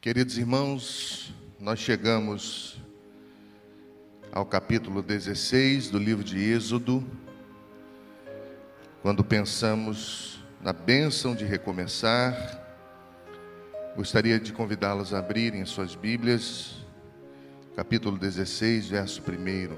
[0.00, 2.80] Queridos irmãos, nós chegamos
[4.32, 7.06] ao capítulo 16 do livro de Êxodo,
[9.02, 12.34] quando pensamos na bênção de recomeçar.
[13.94, 16.76] Gostaria de convidá-los a abrirem as suas Bíblias,
[17.76, 19.76] capítulo 16, verso 1.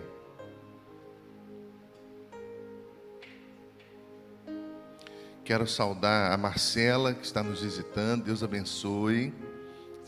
[5.45, 9.35] Quero saudar a Marcela que está nos visitando, Deus abençoe.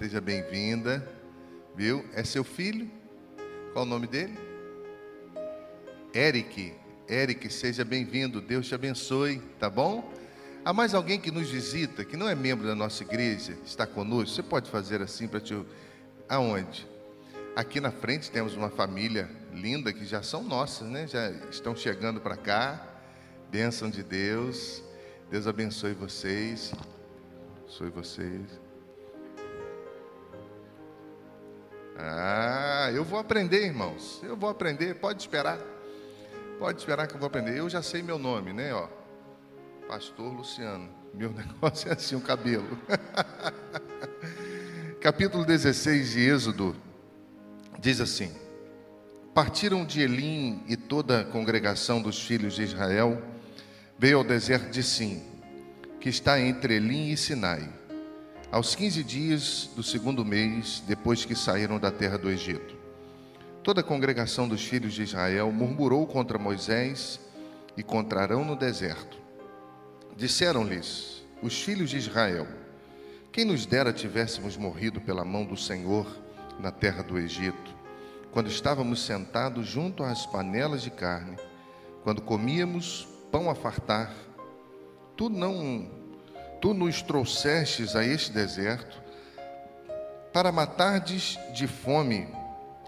[0.05, 1.03] Seja bem-vinda.
[1.75, 2.05] Viu?
[2.13, 2.91] É seu filho?
[3.73, 4.37] Qual o nome dele?
[6.15, 6.75] Eric.
[7.09, 8.39] Eric, seja bem-vindo.
[8.39, 10.13] Deus te abençoe, tá bom?
[10.63, 14.35] Há mais alguém que nos visita, que não é membro da nossa igreja, está conosco?
[14.35, 15.59] Você pode fazer assim para te.
[16.29, 16.87] Aonde?
[17.57, 21.07] Aqui na frente temos uma família linda que já são nossas, né?
[21.07, 22.87] Já estão chegando para cá.
[23.51, 24.83] Bênção de Deus.
[25.31, 26.75] Deus abençoe vocês.
[27.63, 28.64] Abençoe vocês.
[31.97, 34.21] Ah, eu vou aprender, irmãos.
[34.23, 35.59] Eu vou aprender, pode esperar.
[36.59, 37.59] Pode esperar que eu vou aprender.
[37.59, 38.75] Eu já sei meu nome, né?
[38.75, 38.89] Ó,
[39.87, 40.89] Pastor Luciano.
[41.13, 42.67] Meu negócio é assim, o cabelo.
[45.01, 46.77] Capítulo 16 de Êxodo
[47.79, 48.35] diz assim:
[49.33, 53.23] Partiram de Elim e toda a congregação dos filhos de Israel
[53.99, 55.23] veio ao deserto de Sim,
[56.01, 57.84] que está entre Elim e Sinai
[58.51, 62.77] aos 15 dias do segundo mês, depois que saíram da terra do Egito.
[63.63, 67.19] Toda a congregação dos filhos de Israel murmurou contra Moisés
[67.77, 69.19] e contra Arão no deserto.
[70.17, 72.47] Disseram-lhes os filhos de Israel:
[73.33, 76.07] Quem nos dera tivéssemos morrido pela mão do Senhor
[76.61, 77.75] na terra do Egito,
[78.31, 81.37] quando estávamos sentados junto às panelas de carne,
[82.03, 84.15] quando comíamos pão a fartar,
[85.17, 86.04] tu não
[86.65, 89.03] tu nos trouxestes a este deserto
[90.33, 92.27] para matardes de fome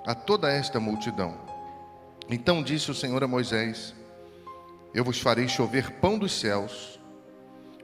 [0.07, 1.35] a toda esta multidão.
[2.27, 3.95] Então disse o Senhor a Moisés:
[4.95, 6.99] Eu vos farei chover pão dos céus,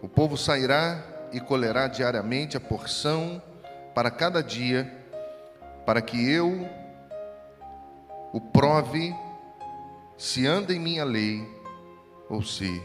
[0.01, 3.43] o povo sairá e colherá diariamente a porção
[3.95, 4.91] para cada dia,
[5.85, 6.67] para que eu
[8.33, 9.15] o prove
[10.17, 11.47] se anda em minha lei
[12.31, 12.83] ou se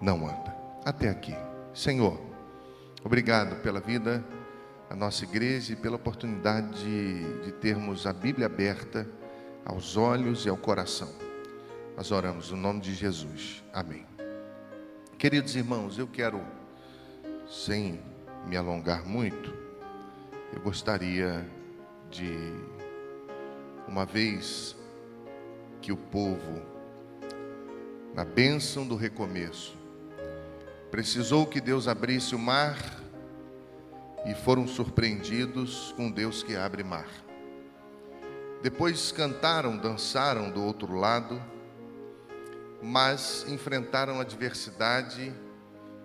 [0.00, 0.56] não anda.
[0.84, 1.34] Até aqui.
[1.72, 2.33] Senhor,
[3.04, 4.24] Obrigado pela vida
[4.88, 9.06] da nossa igreja e pela oportunidade de, de termos a Bíblia aberta
[9.62, 11.12] aos olhos e ao coração.
[11.98, 13.62] Nós oramos no nome de Jesus.
[13.74, 14.06] Amém.
[15.18, 16.40] Queridos irmãos, eu quero,
[17.46, 18.00] sem
[18.46, 19.52] me alongar muito,
[20.54, 21.46] eu gostaria
[22.10, 22.54] de,
[23.86, 24.74] uma vez
[25.82, 26.62] que o povo,
[28.14, 29.83] na bênção do recomeço,
[30.94, 32.78] Precisou que Deus abrisse o mar
[34.24, 37.08] e foram surpreendidos com Deus que abre mar.
[38.62, 41.42] Depois cantaram, dançaram do outro lado,
[42.80, 45.34] mas enfrentaram a adversidade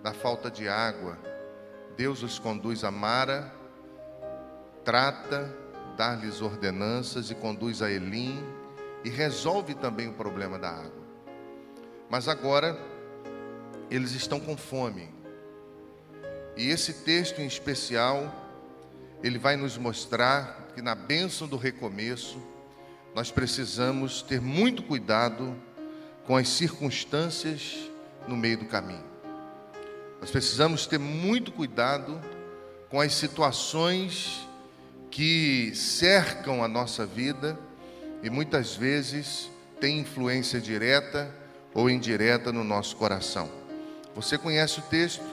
[0.02, 1.16] da falta de água.
[1.96, 3.54] Deus os conduz a Mara,
[4.84, 5.56] trata,
[5.96, 8.44] dá-lhes ordenanças e conduz a Elim
[9.04, 11.06] e resolve também o problema da água.
[12.10, 12.89] Mas agora
[13.90, 15.08] eles estão com fome.
[16.56, 18.32] E esse texto em especial,
[19.22, 22.40] ele vai nos mostrar que na bênção do recomeço,
[23.14, 25.56] nós precisamos ter muito cuidado
[26.26, 27.90] com as circunstâncias
[28.28, 29.04] no meio do caminho.
[30.20, 32.20] Nós precisamos ter muito cuidado
[32.88, 34.46] com as situações
[35.10, 37.58] que cercam a nossa vida
[38.22, 39.50] e muitas vezes
[39.80, 41.34] têm influência direta
[41.74, 43.59] ou indireta no nosso coração.
[44.14, 45.24] Você conhece o texto?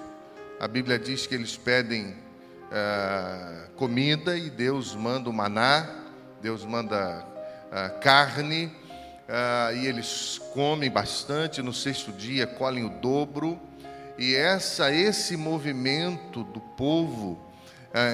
[0.59, 5.89] A Bíblia diz que eles pedem uh, comida e Deus manda o maná,
[6.41, 11.59] Deus manda uh, carne, uh, e eles comem bastante.
[11.63, 13.59] No sexto dia colhem o dobro.
[14.16, 17.45] E essa, esse movimento do povo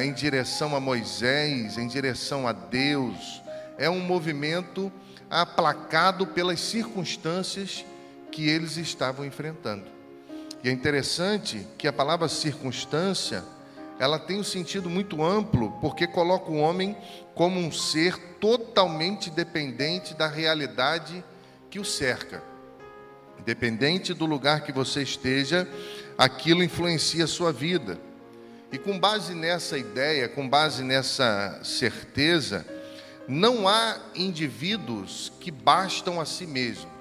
[0.02, 3.42] em direção a Moisés, em direção a Deus,
[3.78, 4.92] é um movimento
[5.30, 7.86] aplacado pelas circunstâncias
[8.32, 10.03] que eles estavam enfrentando.
[10.64, 13.44] E é interessante que a palavra circunstância,
[14.00, 16.96] ela tem um sentido muito amplo, porque coloca o homem
[17.36, 21.22] como um ser totalmente dependente da realidade
[21.70, 22.42] que o cerca.
[23.38, 25.68] Independente do lugar que você esteja,
[26.18, 28.00] aquilo influencia a sua vida.
[28.72, 32.66] E com base nessa ideia, com base nessa certeza,
[33.28, 36.93] não há indivíduos que bastam a si mesmos.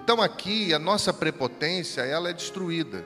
[0.00, 3.04] Então aqui a nossa prepotência ela é destruída.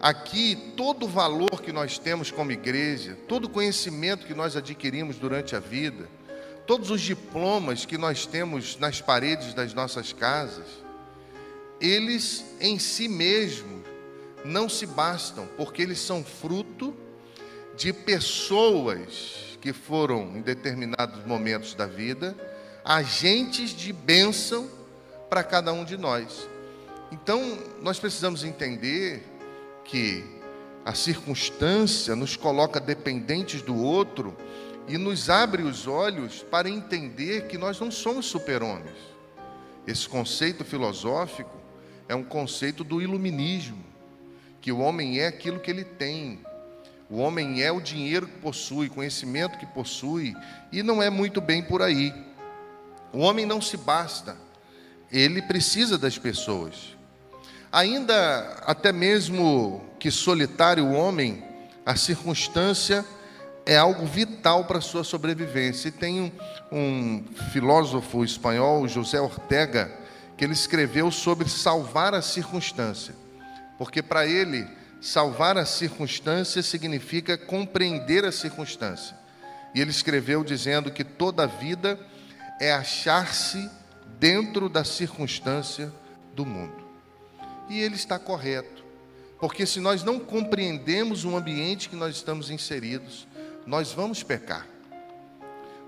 [0.00, 5.16] aqui todo o valor que nós temos como igreja, todo o conhecimento que nós adquirimos
[5.16, 6.08] durante a vida,
[6.64, 10.66] todos os diplomas que nós temos nas paredes das nossas casas,
[11.80, 13.82] eles em si mesmos
[14.44, 16.94] não se bastam, porque eles são fruto
[17.76, 22.36] de pessoas que foram, em determinados momentos da vida,
[22.84, 24.83] agentes de bênção
[25.34, 26.48] para cada um de nós.
[27.10, 29.20] Então, nós precisamos entender
[29.84, 30.24] que
[30.84, 34.36] a circunstância nos coloca dependentes do outro
[34.86, 38.94] e nos abre os olhos para entender que nós não somos super-homens.
[39.84, 41.56] Esse conceito filosófico
[42.08, 43.84] é um conceito do iluminismo,
[44.60, 46.38] que o homem é aquilo que ele tem.
[47.10, 50.32] O homem é o dinheiro que possui, conhecimento que possui,
[50.70, 52.14] e não é muito bem por aí.
[53.12, 54.44] O homem não se basta,
[55.14, 56.96] ele precisa das pessoas.
[57.70, 61.44] Ainda até mesmo que solitário o homem,
[61.86, 63.04] a circunstância
[63.64, 65.88] é algo vital para a sua sobrevivência.
[65.88, 66.32] E tem um,
[66.72, 69.90] um filósofo espanhol, José Ortega,
[70.36, 73.14] que ele escreveu sobre salvar a circunstância.
[73.78, 74.66] Porque para ele,
[75.00, 79.16] salvar a circunstância significa compreender a circunstância.
[79.74, 81.98] E ele escreveu dizendo que toda vida
[82.60, 83.70] é achar-se
[84.24, 85.92] dentro da circunstância
[86.34, 86.82] do mundo.
[87.68, 88.82] E ele está correto.
[89.38, 93.28] Porque se nós não compreendemos o ambiente que nós estamos inseridos,
[93.66, 94.66] nós vamos pecar.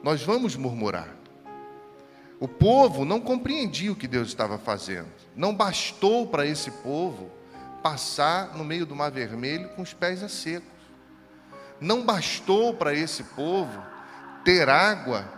[0.03, 1.17] Nós vamos murmurar.
[2.39, 5.09] O povo não compreendia o que Deus estava fazendo.
[5.35, 7.31] Não bastou para esse povo
[7.83, 10.69] passar no meio do Mar Vermelho com os pés a secos.
[11.81, 13.83] Não bastou para esse povo
[14.45, 15.36] ter água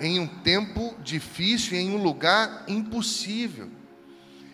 [0.00, 3.68] em um tempo difícil, em um lugar impossível.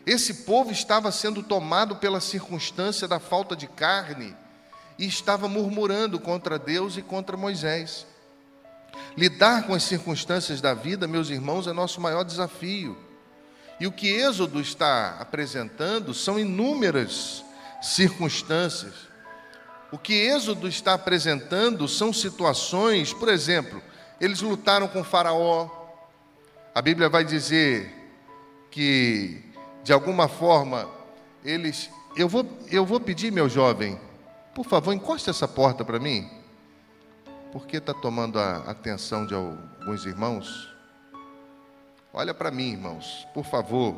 [0.07, 4.35] Esse povo estava sendo tomado pela circunstância da falta de carne
[4.99, 8.07] e estava murmurando contra Deus e contra Moisés.
[9.17, 12.97] Lidar com as circunstâncias da vida, meus irmãos, é nosso maior desafio.
[13.81, 17.45] E o que Êxodo está apresentando são inúmeras
[17.81, 18.95] circunstâncias.
[19.93, 23.83] O que Êxodo está apresentando são situações, por exemplo,
[24.21, 25.69] eles lutaram com Faraó.
[26.75, 27.93] A Bíblia vai dizer
[28.71, 29.49] que
[29.89, 30.87] de alguma forma,
[31.43, 31.89] eles.
[32.15, 33.99] Eu vou, eu vou pedir, meu jovem,
[34.55, 36.29] por favor, encoste essa porta para mim.
[37.51, 40.69] Porque está tomando a atenção de alguns irmãos?
[42.13, 43.97] Olha para mim, irmãos, por favor.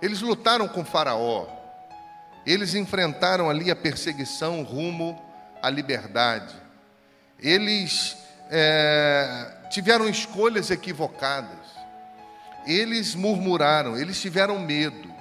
[0.00, 1.48] Eles lutaram com Faraó,
[2.46, 5.20] eles enfrentaram ali a perseguição rumo
[5.60, 6.54] à liberdade,
[7.40, 8.16] eles
[8.50, 11.58] é, tiveram escolhas equivocadas,
[12.66, 15.12] eles murmuraram, eles tiveram medo,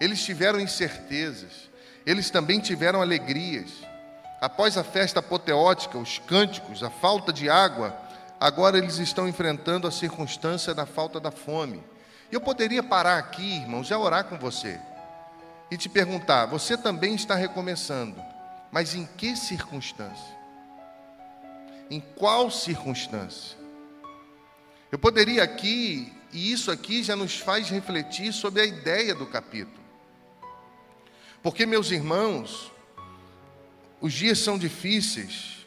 [0.00, 1.70] eles tiveram incertezas,
[2.06, 3.70] eles também tiveram alegrias.
[4.40, 7.96] Após a festa apoteótica, os cânticos, a falta de água,
[8.38, 11.82] agora eles estão enfrentando a circunstância da falta da fome.
[12.30, 14.78] Eu poderia parar aqui, irmãos, e orar com você
[15.70, 18.20] e te perguntar: você também está recomeçando,
[18.70, 20.43] mas em que circunstância?
[21.90, 23.56] Em qual circunstância?
[24.90, 29.84] Eu poderia aqui e isso aqui já nos faz refletir sobre a ideia do capítulo.
[31.42, 32.72] Porque, meus irmãos,
[34.00, 35.66] os dias são difíceis,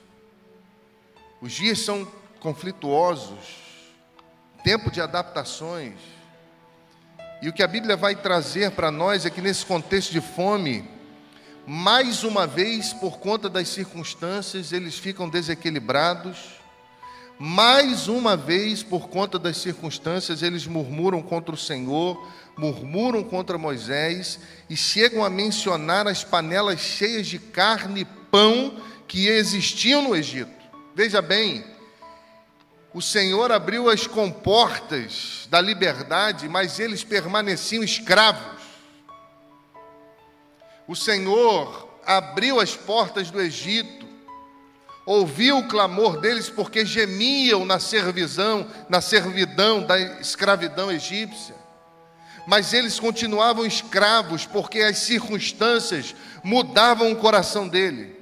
[1.39, 2.05] os dias são
[2.39, 3.67] conflituosos,
[4.63, 5.99] tempo de adaptações.
[7.41, 10.89] E o que a Bíblia vai trazer para nós é que nesse contexto de fome,
[11.69, 16.37] mais uma vez, por conta das circunstâncias, eles ficam desequilibrados,
[17.37, 22.25] mais uma vez, por conta das circunstâncias, eles murmuram contra o Senhor,
[22.57, 29.27] murmuram contra Moisés e chegam a mencionar as panelas cheias de carne e pão que
[29.27, 30.49] existiam no Egito.
[30.95, 31.63] Veja bem,
[32.93, 38.56] o Senhor abriu as comportas da liberdade, mas eles permaneciam escravos.
[40.87, 44.07] O Senhor abriu as portas do Egito,
[45.05, 51.55] ouviu o clamor deles porque gemiam na servidão, na servidão da escravidão egípcia.
[52.47, 58.15] Mas eles continuavam escravos porque as circunstâncias mudavam o coração dele.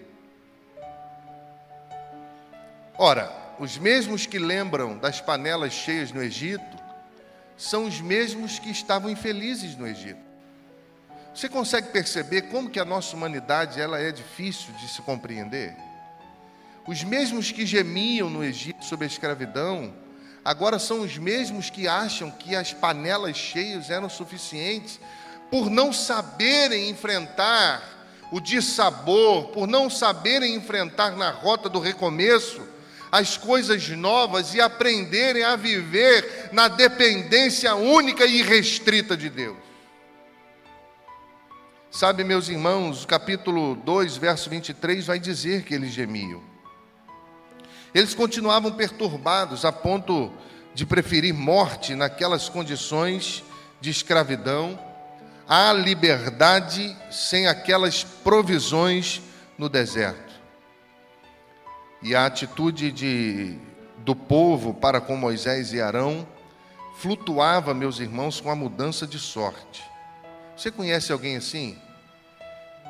[2.97, 6.83] Ora, os mesmos que lembram das panelas cheias no Egito
[7.55, 10.24] são os mesmos que estavam infelizes no Egito.
[11.35, 15.75] Você consegue perceber como que a nossa humanidade ela é difícil de se compreender?
[16.87, 19.93] Os mesmos que gemiam no Egito sob a escravidão,
[20.45, 24.97] agora são os mesmos que acham que as panelas cheias eram suficientes,
[25.51, 27.83] por não saberem enfrentar
[28.31, 32.65] o dissabor, por não saberem enfrentar na rota do recomeço
[33.11, 39.64] as coisas novas e aprenderem a viver na dependência única e restrita de Deus.
[41.95, 46.43] Sabe, meus irmãos, o capítulo 2, verso 23 vai dizer que eles gemiam.
[47.93, 50.29] Eles continuavam perturbados a ponto
[50.73, 53.45] de preferir morte naquelas condições
[53.79, 54.77] de escravidão
[55.47, 59.21] à liberdade sem aquelas provisões
[59.57, 60.33] no deserto.
[62.01, 63.57] E a atitude de,
[63.99, 66.27] do povo para com Moisés e Arão
[66.97, 69.81] flutuava, meus irmãos, com a mudança de sorte.
[70.57, 71.84] Você conhece alguém assim?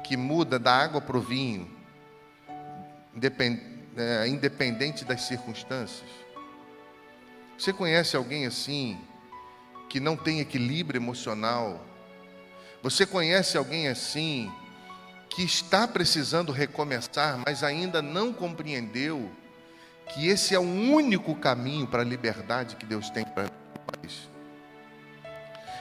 [0.05, 1.67] Que muda da água para o vinho,
[3.97, 6.07] é, independente das circunstâncias?
[7.57, 8.99] Você conhece alguém assim,
[9.89, 11.83] que não tem equilíbrio emocional?
[12.83, 14.51] Você conhece alguém assim,
[15.27, 19.31] que está precisando recomeçar, mas ainda não compreendeu
[20.13, 23.49] que esse é o único caminho para a liberdade que Deus tem para
[24.03, 24.29] nós?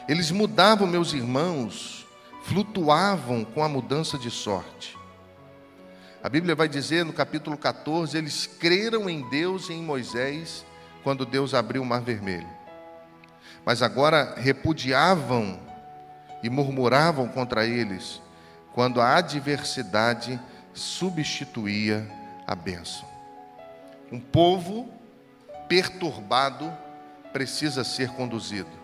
[0.09, 2.04] Eles mudavam, meus irmãos,
[2.45, 4.97] flutuavam com a mudança de sorte.
[6.23, 10.65] A Bíblia vai dizer no capítulo 14: eles creram em Deus e em Moisés
[11.03, 12.49] quando Deus abriu o mar vermelho.
[13.65, 15.59] Mas agora repudiavam
[16.43, 18.21] e murmuravam contra eles
[18.75, 20.39] quando a adversidade
[20.75, 22.07] substituía
[22.47, 23.09] a bênção.
[24.13, 24.93] Um povo
[25.69, 26.71] perturbado
[27.33, 28.84] precisa ser conduzido.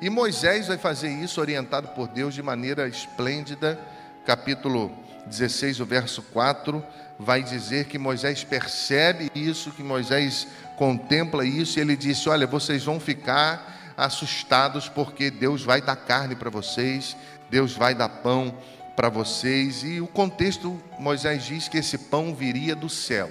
[0.00, 3.78] E Moisés vai fazer isso orientado por Deus de maneira esplêndida.
[4.24, 4.90] Capítulo
[5.26, 6.82] 16, o verso 4,
[7.18, 12.82] vai dizer que Moisés percebe isso, que Moisés contempla isso, e ele disse: Olha, vocês
[12.82, 17.14] vão ficar assustados porque Deus vai dar carne para vocês,
[17.50, 18.56] Deus vai dar pão
[18.96, 19.82] para vocês.
[19.84, 23.30] E o contexto, Moisés diz que esse pão viria do céu.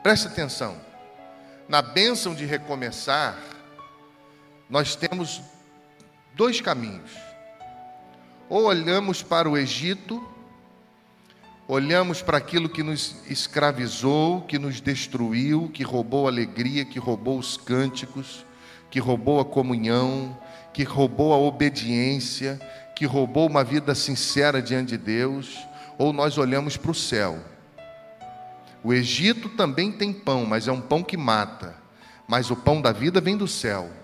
[0.00, 0.76] Preste atenção.
[1.68, 3.36] Na bênção de recomeçar,
[4.70, 5.42] nós temos
[6.34, 7.10] dois caminhos.
[8.48, 10.24] Ou olhamos para o Egito,
[11.66, 17.38] olhamos para aquilo que nos escravizou, que nos destruiu, que roubou a alegria, que roubou
[17.38, 18.46] os cânticos,
[18.90, 20.38] que roubou a comunhão,
[20.72, 22.60] que roubou a obediência,
[22.94, 25.58] que roubou uma vida sincera diante de Deus,
[25.98, 27.38] ou nós olhamos para o céu.
[28.84, 31.76] O Egito também tem pão, mas é um pão que mata.
[32.26, 33.99] Mas o pão da vida vem do céu.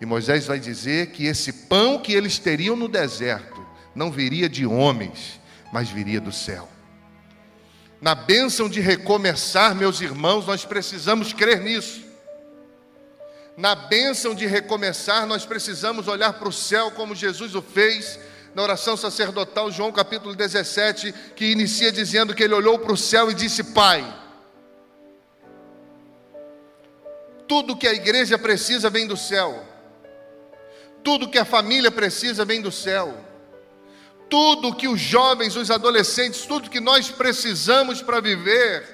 [0.00, 4.64] E Moisés vai dizer que esse pão que eles teriam no deserto não viria de
[4.64, 5.40] homens,
[5.72, 6.68] mas viria do céu.
[8.00, 12.06] Na bênção de recomeçar, meus irmãos, nós precisamos crer nisso.
[13.56, 18.20] Na bênção de recomeçar, nós precisamos olhar para o céu como Jesus o fez
[18.54, 23.32] na oração sacerdotal, João capítulo 17, que inicia dizendo que ele olhou para o céu
[23.32, 24.04] e disse: Pai,
[27.48, 29.66] tudo que a igreja precisa vem do céu.
[31.08, 33.18] Tudo que a família precisa vem do céu.
[34.28, 38.86] Tudo que os jovens, os adolescentes, tudo que nós precisamos para viver,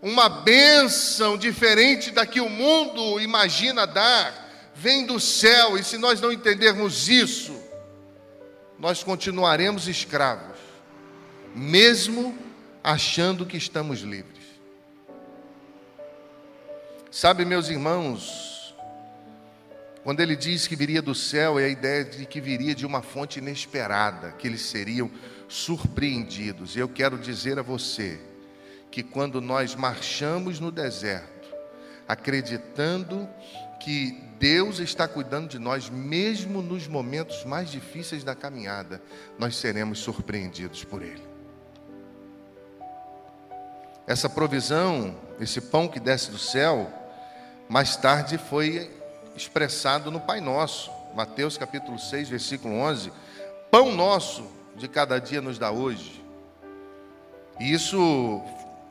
[0.00, 6.22] uma bênção diferente da que o mundo imagina dar, vem do céu, e se nós
[6.22, 7.54] não entendermos isso,
[8.78, 10.56] nós continuaremos escravos,
[11.54, 12.34] mesmo
[12.82, 14.46] achando que estamos livres.
[17.10, 18.49] Sabe, meus irmãos,
[20.10, 23.00] quando ele diz que viria do céu, é a ideia de que viria de uma
[23.00, 25.08] fonte inesperada, que eles seriam
[25.46, 26.74] surpreendidos.
[26.74, 28.18] E eu quero dizer a você
[28.90, 31.54] que quando nós marchamos no deserto,
[32.08, 33.28] acreditando
[33.78, 39.00] que Deus está cuidando de nós, mesmo nos momentos mais difíceis da caminhada,
[39.38, 41.22] nós seremos surpreendidos por Ele.
[44.08, 46.92] Essa provisão, esse pão que desce do céu,
[47.68, 48.98] mais tarde foi
[49.40, 53.10] expressado no Pai Nosso, Mateus capítulo 6, versículo 11:
[53.70, 56.22] Pão nosso de cada dia nos dá hoje.
[57.58, 58.42] E isso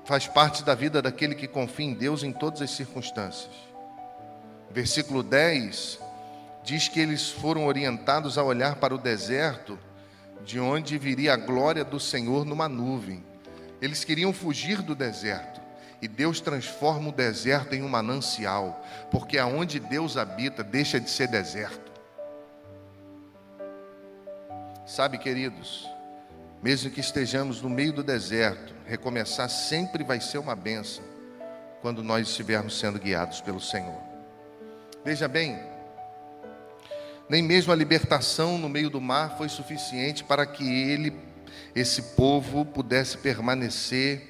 [0.05, 3.53] faz parte da vida daquele que confia em Deus em todas as circunstâncias.
[4.71, 5.99] Versículo 10
[6.63, 9.77] diz que eles foram orientados a olhar para o deserto,
[10.43, 13.23] de onde viria a glória do Senhor numa nuvem.
[13.81, 15.58] Eles queriam fugir do deserto.
[16.01, 21.27] E Deus transforma o deserto em um manancial, porque aonde Deus habita deixa de ser
[21.27, 21.91] deserto.
[24.85, 25.87] Sabe, queridos,
[26.63, 31.03] mesmo que estejamos no meio do deserto, recomeçar sempre vai ser uma benção
[31.81, 34.01] quando nós estivermos sendo guiados pelo Senhor.
[35.03, 35.59] Veja bem,
[37.29, 41.15] nem mesmo a libertação no meio do mar foi suficiente para que ele
[41.75, 44.28] esse povo pudesse permanecer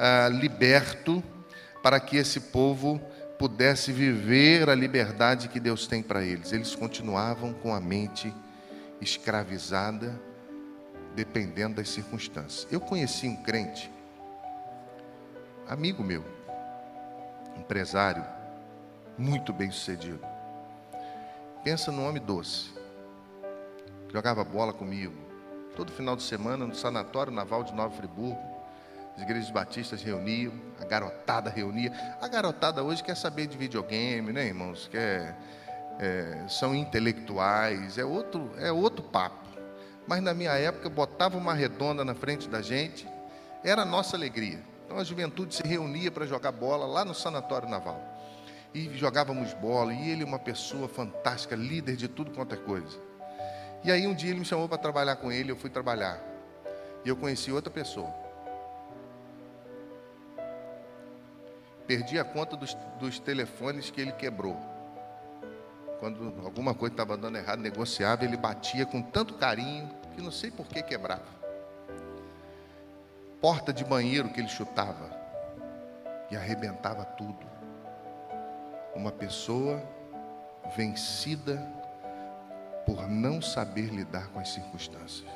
[0.00, 1.22] ah, liberto,
[1.82, 2.98] para que esse povo
[3.38, 6.52] pudesse viver a liberdade que Deus tem para eles.
[6.52, 8.34] Eles continuavam com a mente
[8.98, 10.18] escravizada,
[11.14, 12.66] dependendo das circunstâncias.
[12.72, 13.90] Eu conheci um crente,
[15.68, 16.24] amigo meu,
[17.58, 18.24] empresário,
[19.18, 20.20] muito bem sucedido.
[21.62, 22.70] Pensa no homem doce.
[24.10, 25.14] Jogava bola comigo.
[25.76, 28.49] Todo final de semana no Sanatório Naval de Nova Friburgo.
[29.16, 31.92] As igrejas batistas reuniam, a garotada reunia.
[32.20, 34.88] A garotada hoje quer saber de videogame, né, irmãos?
[34.90, 35.36] Quer,
[35.98, 39.48] é, são intelectuais, é outro, é outro papo.
[40.06, 43.06] Mas na minha época, botava uma redonda na frente da gente,
[43.62, 44.58] era a nossa alegria.
[44.84, 48.00] Então a juventude se reunia para jogar bola lá no Sanatório Naval.
[48.72, 52.98] E jogávamos bola, e ele, uma pessoa fantástica, líder de tudo quanto é coisa.
[53.84, 56.20] E aí um dia ele me chamou para trabalhar com ele, eu fui trabalhar.
[57.04, 58.12] E eu conheci outra pessoa.
[61.90, 64.56] Perdi a conta dos, dos telefones que ele quebrou.
[65.98, 70.52] Quando alguma coisa estava dando errado, negociava, ele batia com tanto carinho que não sei
[70.52, 71.26] por que quebrava.
[73.40, 75.10] Porta de banheiro que ele chutava
[76.30, 77.44] e arrebentava tudo.
[78.94, 79.82] Uma pessoa
[80.76, 81.56] vencida
[82.86, 85.28] por não saber lidar com as circunstâncias.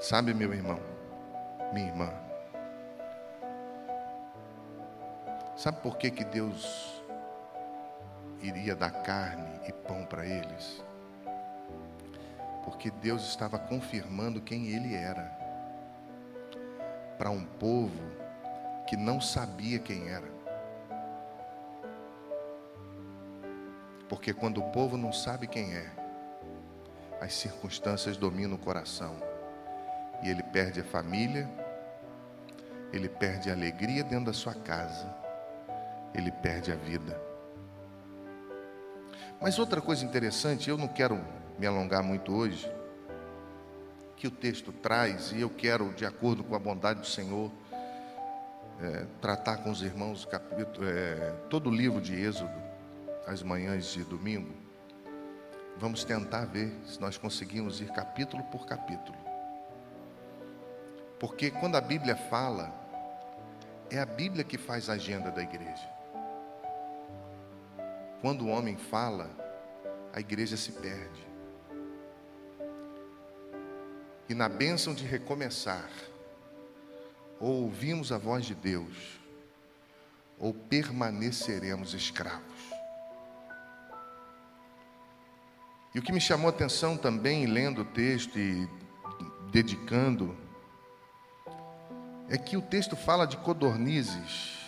[0.00, 0.80] Sabe, meu irmão,
[1.72, 2.31] minha irmã,
[5.62, 7.00] sabe por que, que Deus
[8.40, 10.82] iria dar carne e pão para eles?
[12.64, 15.30] Porque Deus estava confirmando quem Ele era
[17.16, 18.02] para um povo
[18.88, 20.26] que não sabia quem era.
[24.08, 25.88] Porque quando o povo não sabe quem é,
[27.20, 29.14] as circunstâncias dominam o coração.
[30.24, 31.48] E ele perde a família,
[32.92, 35.22] ele perde a alegria dentro da sua casa,
[36.14, 37.20] ele perde a vida.
[39.40, 41.20] Mas outra coisa interessante, eu não quero
[41.58, 42.70] me alongar muito hoje,
[44.16, 47.50] que o texto traz, e eu quero, de acordo com a bondade do Senhor,
[48.80, 52.52] é, tratar com os irmãos capítulo, é, todo o livro de Êxodo,
[53.26, 54.52] as manhãs de domingo,
[55.76, 59.18] vamos tentar ver se nós conseguimos ir capítulo por capítulo.
[61.18, 62.72] Porque quando a Bíblia fala,
[63.90, 65.91] é a Bíblia que faz a agenda da igreja.
[68.22, 69.28] Quando o homem fala,
[70.12, 71.26] a igreja se perde.
[74.28, 75.90] E na bênção de recomeçar,
[77.40, 79.18] ou ouvimos a voz de Deus,
[80.38, 82.70] ou permaneceremos escravos.
[85.92, 88.68] E o que me chamou a atenção também, lendo o texto e
[89.50, 90.36] dedicando,
[92.28, 94.61] é que o texto fala de codornizes,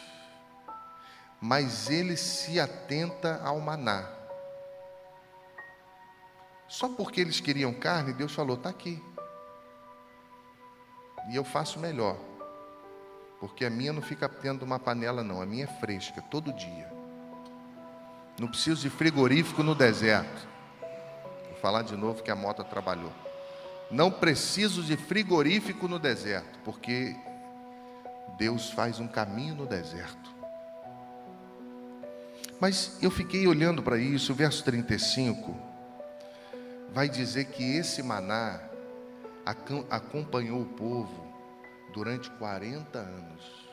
[1.44, 4.08] mas ele se atenta ao maná.
[6.66, 8.98] Só porque eles queriam carne, Deus falou: está aqui.
[11.28, 12.16] E eu faço melhor,
[13.40, 16.90] porque a minha não fica de uma panela, não, a minha é fresca, todo dia.
[18.38, 20.54] Não preciso de frigorífico no deserto
[21.64, 23.10] falar de novo que a moto trabalhou.
[23.90, 27.16] Não preciso de frigorífico no deserto, porque
[28.36, 30.33] Deus faz um caminho no deserto.
[32.64, 35.54] Mas eu fiquei olhando para isso, o verso 35
[36.94, 38.58] vai dizer que esse maná
[39.90, 41.30] acompanhou o povo
[41.92, 43.68] durante 40 anos.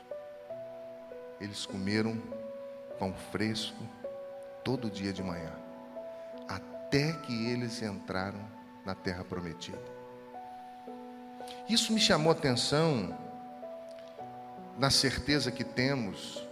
[1.40, 2.22] Eles comeram
[3.00, 3.82] pão fresco
[4.62, 5.54] todo dia de manhã
[6.50, 8.46] até que eles entraram
[8.86, 9.80] na terra prometida.
[11.70, 13.18] Isso me chamou a atenção
[14.78, 16.51] na certeza que temos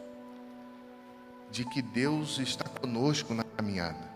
[1.51, 4.09] de que Deus está conosco na caminhada.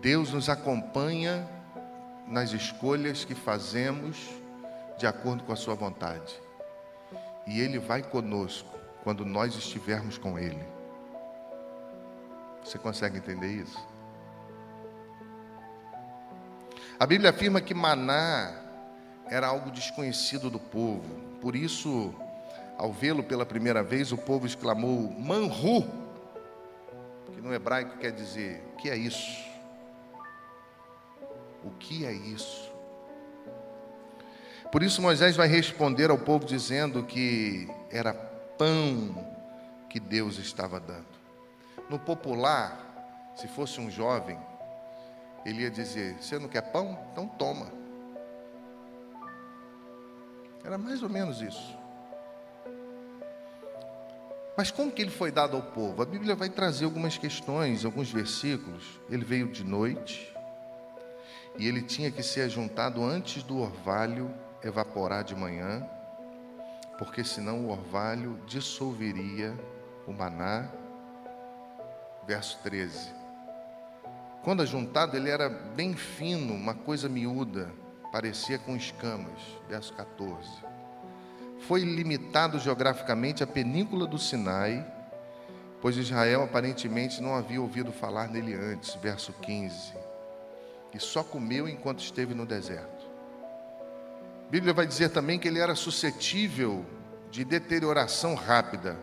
[0.00, 1.48] Deus nos acompanha
[2.26, 4.28] nas escolhas que fazemos
[4.98, 6.40] de acordo com a Sua vontade.
[7.46, 10.64] E Ele vai conosco quando nós estivermos com Ele.
[12.62, 13.78] Você consegue entender isso?
[17.00, 18.52] A Bíblia afirma que maná
[19.30, 21.08] era algo desconhecido do povo.
[21.40, 22.14] Por isso,
[22.78, 25.82] ao vê-lo pela primeira vez, o povo exclamou: Manru,
[27.34, 29.44] que no hebraico quer dizer: O que é isso?
[31.64, 32.72] O que é isso?
[34.70, 39.26] Por isso, Moisés vai responder ao povo dizendo que era pão
[39.90, 41.18] que Deus estava dando.
[41.90, 44.38] No popular, se fosse um jovem,
[45.44, 46.96] ele ia dizer: Você não quer pão?
[47.10, 47.72] Então toma.
[50.62, 51.77] Era mais ou menos isso.
[54.58, 56.02] Mas como que ele foi dado ao povo?
[56.02, 58.98] A Bíblia vai trazer algumas questões, alguns versículos.
[59.08, 60.34] Ele veio de noite
[61.56, 65.88] e ele tinha que ser ajuntado antes do orvalho evaporar de manhã,
[66.98, 69.56] porque senão o orvalho dissolveria
[70.08, 70.68] o maná.
[72.26, 73.14] Verso 13.
[74.42, 77.72] Quando ajuntado, ele era bem fino, uma coisa miúda,
[78.10, 79.40] parecia com escamas.
[79.68, 80.67] Verso 14.
[81.60, 84.86] Foi limitado geograficamente à península do Sinai,
[85.80, 88.94] pois Israel aparentemente não havia ouvido falar nele antes.
[88.94, 89.92] Verso 15.
[90.94, 93.06] E só comeu enquanto esteve no deserto.
[94.46, 96.84] A Bíblia vai dizer também que ele era suscetível
[97.30, 98.98] de deterioração rápida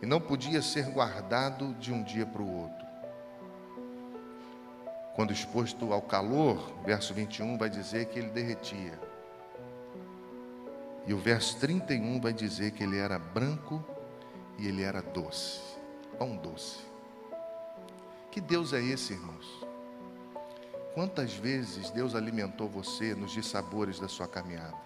[0.00, 2.86] e não podia ser guardado de um dia para o outro.
[5.14, 9.00] Quando exposto ao calor, verso 21 vai dizer que ele derretia.
[11.06, 13.84] E o verso 31 vai dizer que ele era branco
[14.58, 15.60] e ele era doce,
[16.18, 16.78] pão doce.
[18.32, 19.64] Que Deus é esse, irmãos?
[20.94, 24.76] Quantas vezes Deus alimentou você nos dissabores da sua caminhada?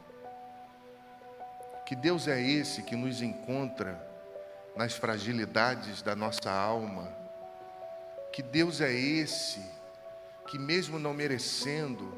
[1.87, 4.00] Que Deus é esse que nos encontra
[4.76, 7.09] nas fragilidades da nossa alma?
[8.33, 9.61] Que Deus é esse
[10.48, 12.12] que, mesmo não merecendo,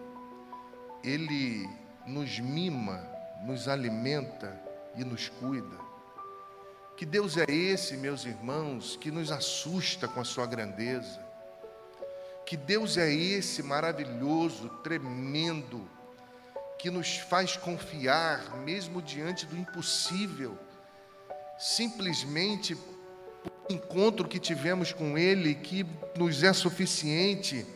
[1.04, 1.68] Ele
[2.06, 3.06] nos mima,
[3.42, 4.61] nos alimenta
[4.96, 5.76] e nos cuida?
[6.96, 11.20] Que Deus é esse, meus irmãos, que nos assusta com a Sua grandeza?
[12.46, 15.88] Que Deus é esse maravilhoso, tremendo,
[16.78, 20.59] que nos faz confiar, mesmo diante do impossível,
[21.59, 27.66] simplesmente por encontro que tivemos com Ele, que nos é suficiente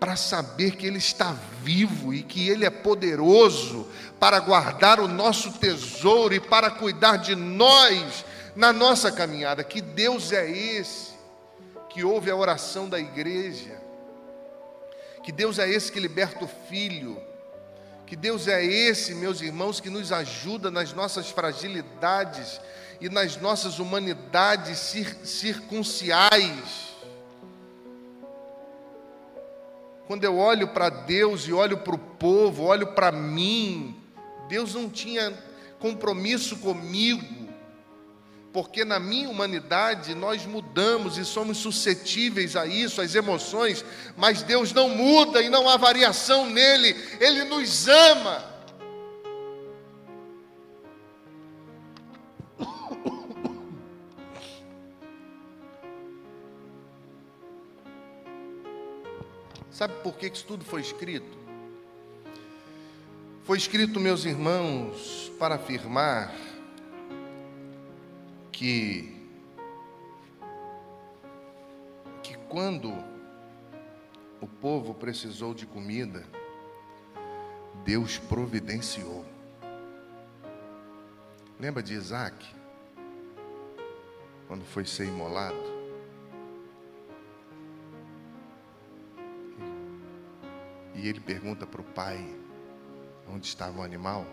[0.00, 3.86] para saber que Ele está vivo e que Ele é poderoso
[4.18, 8.24] para guardar o nosso tesouro e para cuidar de nós
[8.56, 9.62] na nossa caminhada.
[9.62, 11.10] Que Deus é esse
[11.90, 13.80] que ouve a oração da igreja
[15.22, 17.20] que Deus é esse que liberta o filho.
[18.06, 22.60] Que Deus é esse, meus irmãos, que nos ajuda nas nossas fragilidades
[23.00, 26.89] e nas nossas humanidades cir circunciais.
[30.10, 33.94] Quando eu olho para Deus e olho para o povo, olho para mim,
[34.48, 35.32] Deus não tinha
[35.78, 37.24] compromisso comigo
[38.52, 43.84] porque na minha humanidade nós mudamos e somos suscetíveis a isso, às emoções,
[44.16, 48.49] mas Deus não muda e não há variação nele, Ele nos ama.
[59.70, 61.38] Sabe por que isso tudo foi escrito?
[63.44, 66.34] Foi escrito, meus irmãos, para afirmar
[68.52, 69.16] que
[72.22, 72.92] que quando
[74.40, 76.24] o povo precisou de comida,
[77.84, 79.24] Deus providenciou.
[81.58, 82.46] Lembra de Isaac?
[84.46, 85.69] Quando foi ser imolado?
[91.02, 92.22] E ele pergunta para o pai:
[93.26, 94.26] onde estava o animal?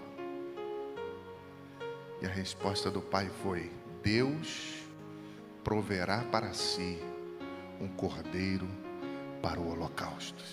[2.22, 3.72] E a resposta do pai foi:
[4.04, 4.84] Deus
[5.64, 7.02] proverá para si
[7.80, 8.68] um cordeiro
[9.42, 10.44] para o holocausto.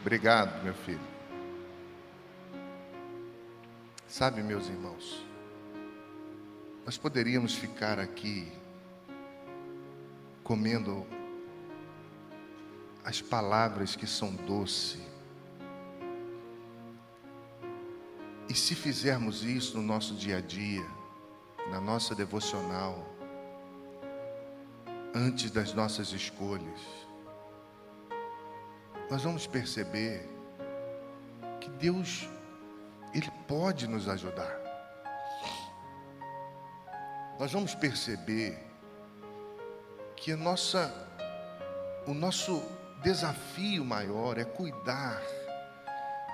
[0.00, 1.00] Obrigado, meu filho.
[4.06, 5.26] Sabe, meus irmãos,
[6.84, 8.59] nós poderíamos ficar aqui
[10.50, 11.06] comendo
[13.04, 15.00] as palavras que são doces
[18.48, 20.84] E se fizermos isso no nosso dia a dia,
[21.70, 23.06] na nossa devocional,
[25.14, 26.80] antes das nossas escolhas,
[29.08, 30.28] nós vamos perceber
[31.60, 32.28] que Deus,
[33.14, 34.58] Ele pode nos ajudar.
[37.38, 38.69] Nós vamos perceber
[40.20, 40.92] que nossa,
[42.06, 42.62] o nosso
[43.02, 45.22] desafio maior é cuidar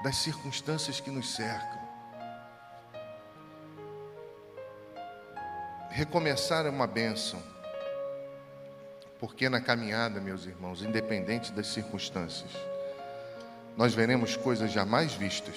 [0.02, 1.86] das circunstâncias que nos cercam.
[5.88, 7.40] Recomeçar é uma bênção,
[9.20, 12.50] porque na caminhada, meus irmãos, independente das circunstâncias,
[13.76, 15.54] nós veremos coisas jamais vistas.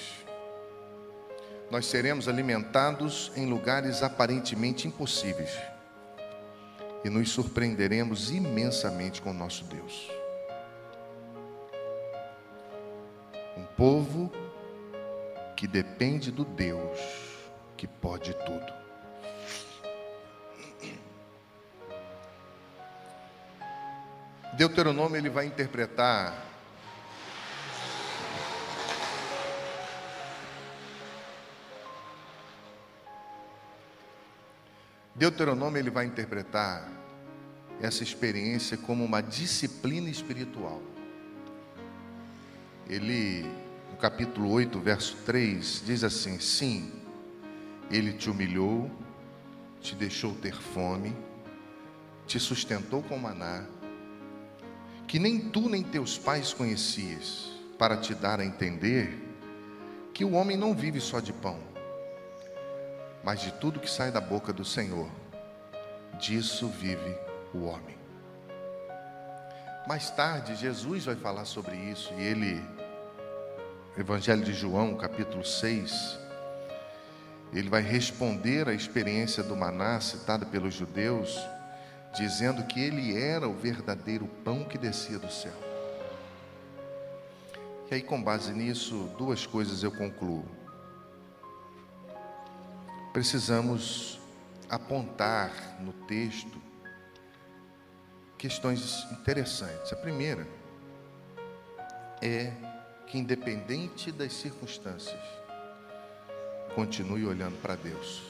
[1.71, 5.51] Nós seremos alimentados em lugares aparentemente impossíveis
[7.03, 10.09] e nos surpreenderemos imensamente com o nosso Deus.
[13.79, 14.29] povo
[15.55, 16.99] que depende do Deus
[17.77, 18.73] que pode tudo.
[24.57, 26.48] Deuteronômio ele vai interpretar
[35.19, 36.89] Deuteronômio ele vai interpretar
[37.81, 40.81] essa experiência como uma disciplina espiritual.
[42.87, 43.43] Ele,
[43.91, 46.89] no capítulo 8, verso 3, diz assim: Sim,
[47.91, 48.89] ele te humilhou,
[49.81, 51.13] te deixou ter fome,
[52.25, 53.65] te sustentou com maná,
[55.05, 59.21] que nem tu nem teus pais conhecias, para te dar a entender
[60.13, 61.59] que o homem não vive só de pão,
[63.23, 65.09] mas de tudo que sai da boca do Senhor,
[66.19, 67.17] disso vive
[67.53, 67.97] o homem.
[69.87, 72.63] Mais tarde, Jesus vai falar sobre isso e ele,
[73.97, 76.19] Evangelho de João, capítulo 6,
[77.51, 81.39] ele vai responder à experiência do maná citada pelos judeus,
[82.15, 85.53] dizendo que ele era o verdadeiro pão que descia do céu.
[87.89, 90.45] E aí, com base nisso, duas coisas eu concluo.
[93.11, 94.19] Precisamos
[94.69, 96.61] apontar no texto
[98.37, 99.91] questões interessantes.
[99.91, 100.47] A primeira
[102.21, 102.53] é
[103.07, 105.19] que, independente das circunstâncias,
[106.75, 108.21] continue olhando para Deus.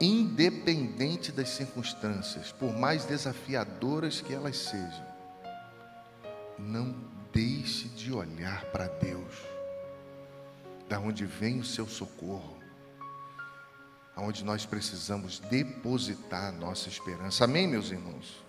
[0.00, 5.06] Independente das circunstâncias, por mais desafiadoras que elas sejam,
[6.58, 6.94] não
[7.32, 9.34] deixe de olhar para Deus,
[10.88, 12.63] da onde vem o seu socorro,
[14.16, 17.44] aonde nós precisamos depositar a nossa esperança.
[17.44, 18.44] Amém, meus irmãos?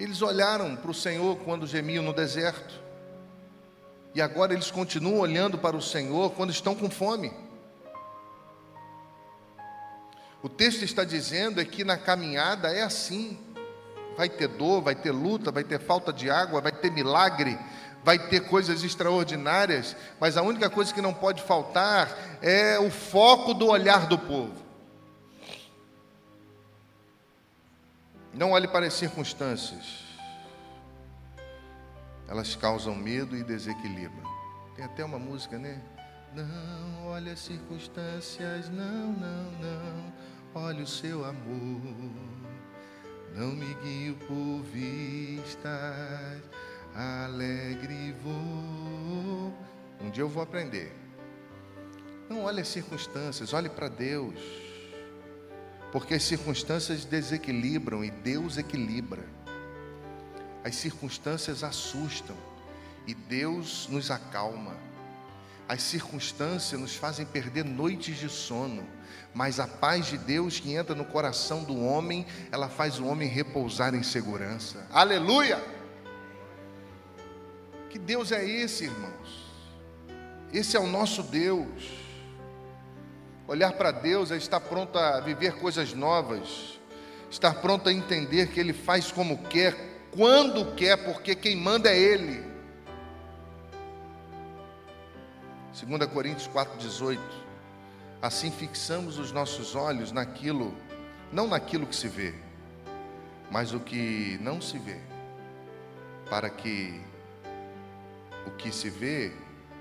[0.00, 2.80] Eles olharam para o Senhor quando gemiam no deserto.
[4.14, 7.32] E agora eles continuam olhando para o Senhor quando estão com fome.
[10.42, 13.38] O texto está dizendo é que na caminhada é assim.
[14.16, 17.58] Vai ter dor, vai ter luta, vai ter falta de água, vai ter milagre,
[18.04, 22.08] vai ter coisas extraordinárias, mas a única coisa que não pode faltar
[22.40, 24.62] é o foco do olhar do povo.
[28.34, 30.04] Não olhe para as circunstâncias,
[32.28, 34.22] elas causam medo e desequilíbrio.
[34.74, 35.80] Tem até uma música, né?
[36.34, 40.12] Não olhe as circunstâncias, não, não, não,
[40.54, 41.80] olhe o seu amor.
[43.34, 46.42] Não me guio por vistas
[46.94, 49.52] alegre vou.
[50.00, 50.92] Um dia eu vou aprender.
[52.28, 54.34] Não olhe as circunstâncias, olhe para Deus.
[55.90, 59.24] Porque as circunstâncias desequilibram e Deus equilibra.
[60.64, 62.36] As circunstâncias assustam
[63.06, 64.76] e Deus nos acalma.
[65.68, 68.84] As circunstâncias nos fazem perder noites de sono,
[69.32, 73.28] mas a paz de Deus que entra no coração do homem, ela faz o homem
[73.28, 74.86] repousar em segurança.
[74.90, 75.81] Aleluia!
[77.92, 79.52] Que Deus é esse, irmãos?
[80.50, 81.90] Esse é o nosso Deus.
[83.46, 86.80] Olhar para Deus é estar pronto a viver coisas novas,
[87.30, 89.76] estar pronto a entender que Ele faz como quer,
[90.10, 92.42] quando quer, porque quem manda é Ele.
[95.86, 97.18] 2 Coríntios 4,18
[98.22, 100.74] Assim fixamos os nossos olhos naquilo,
[101.30, 102.32] não naquilo que se vê,
[103.50, 104.96] mas o que não se vê,
[106.30, 107.11] para que
[108.46, 109.32] o que se vê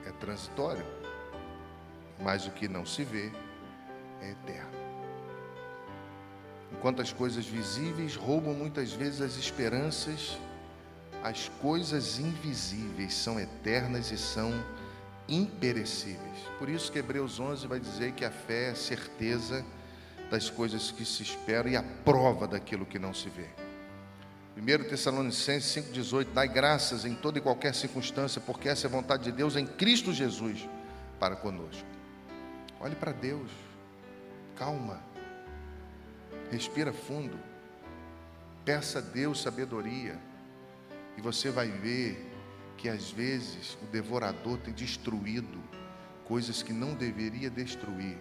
[0.06, 0.86] é transitório,
[2.20, 3.32] mas o que não se vê
[4.22, 4.82] é eterno.
[6.72, 10.38] Enquanto as coisas visíveis roubam muitas vezes as esperanças,
[11.24, 14.52] as coisas invisíveis são eternas e são
[15.28, 16.40] imperecíveis.
[16.58, 19.66] Por isso que Hebreus 11 vai dizer que a fé é a certeza
[20.30, 23.61] das coisas que se esperam e a prova daquilo que não se vê.
[24.62, 29.24] 1 Tessalonicenses 5,18: Dai graças em toda e qualquer circunstância, porque essa é a vontade
[29.24, 30.70] de Deus em Cristo Jesus
[31.20, 31.88] para conosco.
[32.80, 33.50] Olhe para Deus,
[34.56, 35.02] calma,
[36.52, 37.40] respira fundo,
[38.64, 40.20] peça a Deus sabedoria,
[41.18, 42.32] e você vai ver
[42.78, 45.60] que às vezes o devorador tem destruído
[46.26, 48.18] coisas que não deveria destruir,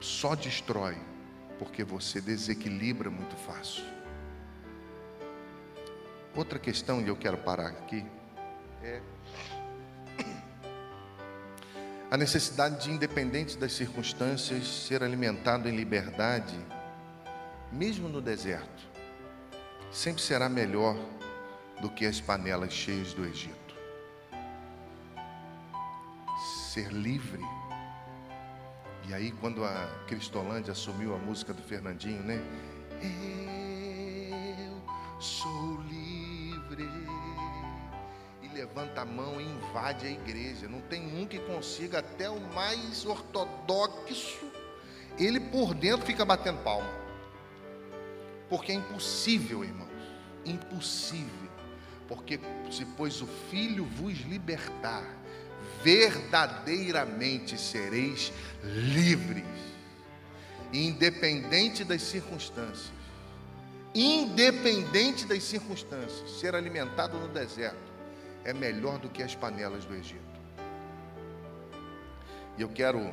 [0.00, 0.96] só destrói,
[1.60, 3.95] porque você desequilibra muito fácil.
[6.36, 8.04] Outra questão, e eu quero parar aqui,
[8.82, 9.00] é
[12.10, 16.56] a necessidade de, independente das circunstâncias, ser alimentado em liberdade,
[17.72, 18.86] mesmo no deserto,
[19.90, 20.96] sempre será melhor
[21.80, 23.66] do que as panelas cheias do Egito.
[26.76, 27.42] ser livre.
[29.08, 32.38] E aí, quando a Cristolândia assumiu a música do Fernandinho, né?
[34.60, 34.82] Eu
[35.18, 35.95] sou livre.
[36.82, 40.68] E levanta a mão e invade a igreja.
[40.68, 44.50] Não tem um que consiga, até o mais ortodoxo,
[45.18, 46.90] ele por dentro fica batendo palma.
[48.48, 49.86] Porque é impossível, irmãos.
[50.44, 51.46] Impossível
[52.08, 52.38] porque
[52.70, 55.04] se pois o Filho vos libertar,
[55.82, 59.44] verdadeiramente sereis livres,
[60.72, 62.95] independente das circunstâncias.
[63.98, 67.90] Independente das circunstâncias, ser alimentado no deserto
[68.44, 70.20] é melhor do que as panelas do Egito.
[72.58, 73.10] E eu quero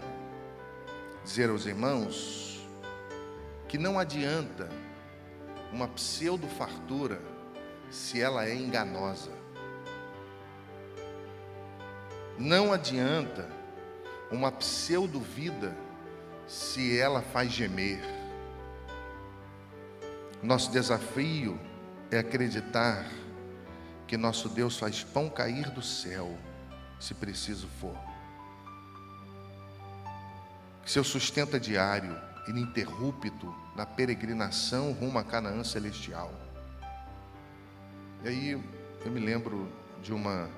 [1.23, 2.67] dizer aos irmãos
[3.69, 4.69] que não adianta
[5.71, 7.21] uma pseudo fartura
[7.89, 9.31] se ela é enganosa.
[12.37, 13.49] Não adianta
[14.29, 15.73] uma pseudo-vida
[16.45, 18.22] se ela faz gemer.
[20.43, 21.57] Nosso desafio
[22.11, 23.05] é acreditar
[24.05, 26.37] que nosso Deus faz pão cair do céu,
[26.99, 27.97] se preciso for.
[30.83, 36.33] Que seu sustento é diário, ininterrupto, na peregrinação rumo a Canaã celestial.
[38.21, 40.49] E aí eu me lembro de uma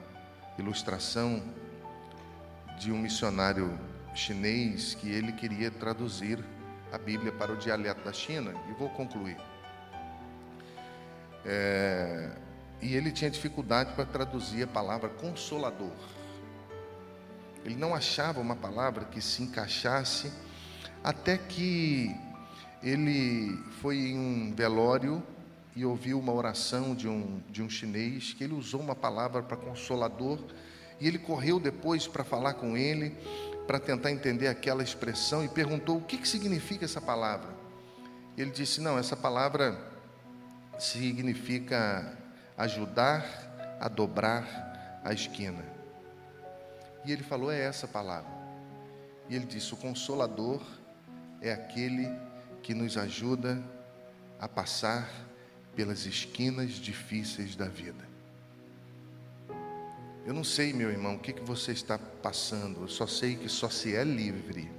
[0.57, 1.43] ilustração
[2.79, 3.79] de um missionário
[4.15, 6.43] chinês que ele queria traduzir
[6.91, 9.37] a Bíblia para o dialeto da China, e vou concluir.
[11.45, 12.31] É,
[12.81, 15.91] e ele tinha dificuldade para traduzir a palavra consolador.
[17.63, 20.31] Ele não achava uma palavra que se encaixasse,
[21.03, 22.15] até que
[22.83, 25.23] ele foi em um velório
[25.75, 29.57] e ouviu uma oração de um, de um chinês que ele usou uma palavra para
[29.57, 30.39] consolador
[30.99, 33.15] e ele correu depois para falar com ele,
[33.67, 37.49] para tentar entender aquela expressão e perguntou o que, que significa essa palavra.
[38.37, 39.94] Ele disse: Não, essa palavra
[40.77, 42.17] significa
[42.57, 45.63] ajudar a dobrar a esquina.
[47.05, 48.31] E ele falou: É essa palavra.
[49.29, 50.61] E ele disse: O consolador
[51.41, 52.09] é aquele
[52.61, 53.61] que nos ajuda
[54.39, 55.09] a passar
[55.75, 58.05] pelas esquinas difíceis da vida.
[60.25, 63.47] Eu não sei, meu irmão, o que, que você está passando, eu só sei que
[63.47, 64.71] só se é livre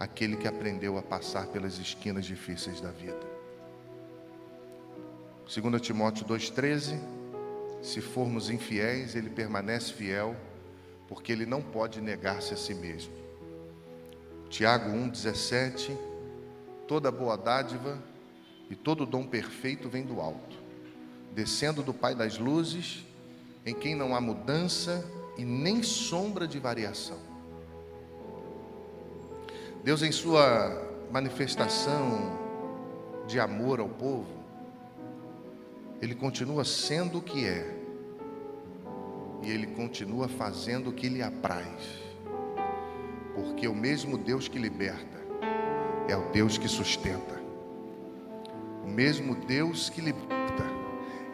[0.00, 3.27] aquele que aprendeu a passar pelas esquinas difíceis da vida.
[5.48, 7.00] 2 Timóteo 2,13:
[7.80, 10.36] Se formos infiéis, ele permanece fiel,
[11.08, 13.14] porque ele não pode negar-se a si mesmo.
[14.50, 15.96] Tiago 1,17:
[16.86, 17.98] Toda boa dádiva
[18.68, 20.54] e todo dom perfeito vem do alto,
[21.32, 23.06] descendo do Pai das luzes,
[23.64, 25.02] em quem não há mudança
[25.38, 27.18] e nem sombra de variação.
[29.82, 32.38] Deus, em Sua manifestação
[33.26, 34.37] de amor ao povo,
[36.00, 37.74] Ele continua sendo o que é,
[39.42, 41.66] e Ele continua fazendo o que lhe apraz,
[43.34, 45.18] porque o mesmo Deus que liberta
[46.08, 47.38] é o Deus que sustenta.
[48.84, 50.64] O mesmo Deus que liberta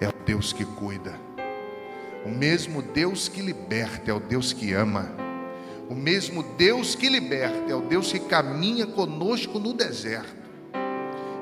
[0.00, 1.14] é o Deus que cuida.
[2.24, 5.12] O mesmo Deus que liberta é o Deus que ama.
[5.88, 10.44] O mesmo Deus que liberta é o Deus que caminha conosco no deserto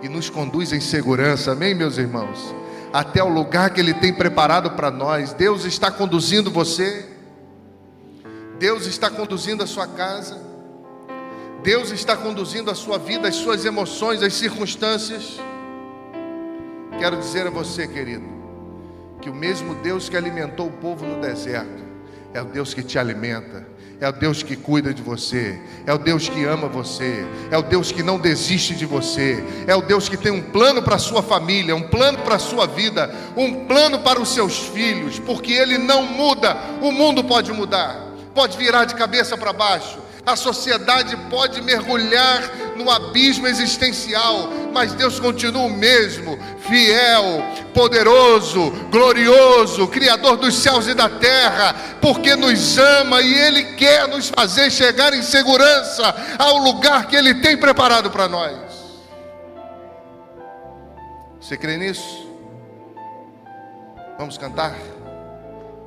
[0.02, 2.52] e nos conduz em segurança, amém, meus irmãos?
[2.92, 5.32] Até o lugar que Ele tem preparado para nós.
[5.32, 7.08] Deus está conduzindo você,
[8.58, 10.38] Deus está conduzindo a sua casa,
[11.62, 15.40] Deus está conduzindo a sua vida, as suas emoções, as circunstâncias.
[16.98, 18.24] Quero dizer a você, querido,
[19.20, 21.82] que o mesmo Deus que alimentou o povo no deserto
[22.34, 23.66] é o Deus que te alimenta,
[24.02, 27.62] é o Deus que cuida de você, é o Deus que ama você, é o
[27.62, 30.98] Deus que não desiste de você, é o Deus que tem um plano para a
[30.98, 35.52] sua família, um plano para a sua vida, um plano para os seus filhos, porque
[35.52, 41.16] Ele não muda, o mundo pode mudar, pode virar de cabeça para baixo, a sociedade
[41.28, 42.42] pode mergulhar
[42.76, 47.42] no abismo existencial, mas Deus continua o mesmo, fiel,
[47.74, 54.28] poderoso, glorioso, Criador dos céus e da terra, porque nos ama e Ele quer nos
[54.28, 58.56] fazer chegar em segurança ao lugar que Ele tem preparado para nós.
[61.40, 62.30] Você crê nisso?
[64.16, 64.91] Vamos cantar?